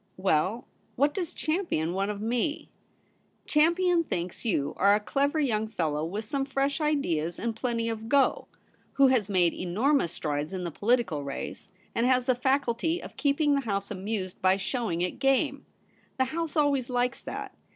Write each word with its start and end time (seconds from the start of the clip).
'Well, 0.31 0.65
what 0.95 1.13
does 1.13 1.31
Champion 1.31 1.93
want 1.93 2.09
of 2.09 2.21
me 2.23 2.71
?'* 3.21 3.45
Champion 3.55 4.03
thinks 4.03 4.43
you 4.43 4.73
are 4.77 4.95
a 4.95 4.99
clever 4.99 5.39
young 5.39 5.67
fellow, 5.67 6.03
with 6.03 6.25
some 6.25 6.43
fresh 6.43 6.81
ideas 6.81 7.37
and 7.37 7.55
plenty 7.55 7.87
of 7.87 7.99
ISO 7.99 8.09
THE 8.09 8.15
REBEL 8.15 8.17
ROSE. 8.29 8.33
gOj 8.33 8.47
who 8.93 9.07
has 9.09 9.29
made 9.29 9.53
enormous 9.53 10.11
strides 10.11 10.53
in 10.53 10.63
the 10.63 10.71
poHtical 10.71 11.23
race, 11.23 11.69
and 11.93 12.07
has 12.07 12.25
the 12.25 12.33
faculty 12.33 12.99
of 12.99 13.15
keeping 13.15 13.53
the 13.53 13.61
House 13.61 13.91
amused 13.91 14.41
by 14.41 14.57
showing 14.57 15.01
it 15.01 15.19
game. 15.19 15.67
The 16.17 16.25
House 16.25 16.55
always 16.55 16.89
likes 16.89 17.19
that. 17.19 17.53